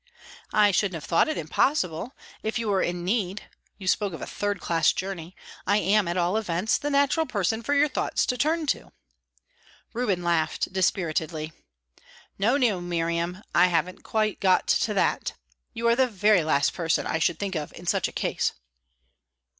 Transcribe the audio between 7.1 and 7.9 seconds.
person for your